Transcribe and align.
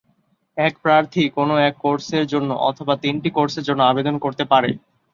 এক 0.57 0.73
প্রার্থী 0.83 1.23
কোন 1.37 1.49
এক 1.67 1.75
কোর্সের 1.83 2.25
জন্য 2.33 2.49
অথবা 2.69 2.93
তিনটি 3.03 3.29
কোর্সের 3.37 3.67
জন্য 3.67 3.81
আবেদন 3.83 4.15
করতে 4.23 4.43
পারে। 4.51 4.69